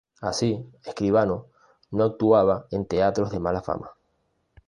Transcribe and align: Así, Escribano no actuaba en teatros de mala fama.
Así, 0.19 0.65
Escribano 0.83 1.45
no 1.91 2.05
actuaba 2.05 2.65
en 2.71 2.87
teatros 2.87 3.29
de 3.29 3.39
mala 3.39 3.61
fama. 3.61 3.91